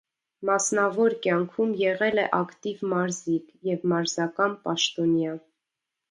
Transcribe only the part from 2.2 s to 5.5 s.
է ակտիվ մարզիկ և մարզական պաշտոնյա։